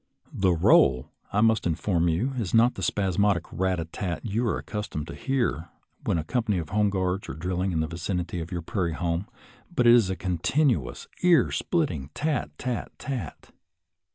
[0.33, 4.57] The roll, I must inform you, is not the spasmodic rat a tat you are
[4.57, 5.69] accustomed to hear
[6.05, 8.93] when a company of home guards are drill ing in the vicinity of your prairie
[8.93, 9.27] home,
[9.71, 13.51] but is a continuous, ear splitting tat tat^at.